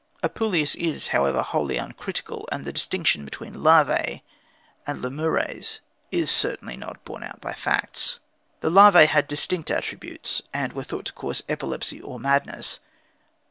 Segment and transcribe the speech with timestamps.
[0.23, 4.23] Apuleius, however, is wholly uncritical, and the distinction between Larvæ
[4.87, 5.77] and Lemures
[6.09, 8.17] is certainly not borne out by facts.
[8.61, 12.79] The Larvæ had distinct attributes, and were thought to cause epilepsy or madness.